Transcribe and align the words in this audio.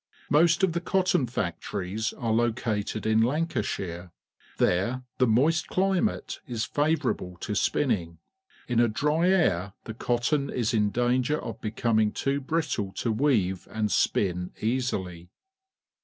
Most 0.31 0.63
of 0.63 0.73
the 0.73 0.81
co^^"" 0.81 1.01
f 1.01 1.13
ir 1.13 1.25
tni 1.43 2.17
ip.; 2.17 2.23
are 2.23 2.31
located 2.33 3.05
in 3.05 3.19
Jjuwofthirf 3.21 4.09
There 4.57 5.03
the 5.19 5.27
moist 5.27 5.67
climate 5.67 6.39
is 6.47 6.65
favourable 6.65 7.37
to 7.41 7.53
spinning. 7.53 8.17
In 8.67 8.79
a 8.79 8.87
dry 8.87 9.29
air 9.29 9.73
the 9.83 9.93
cotton 9.93 10.49
is 10.49 10.73
in 10.73 10.89
danger 10.89 11.39
of 11.39 11.61
becoming 11.61 12.11
too 12.11 12.39
brittle 12.41 12.91
to 12.93 13.11
weave 13.11 13.67
and 13.69 13.91
spin 13.91 14.49
easily. 14.59 15.29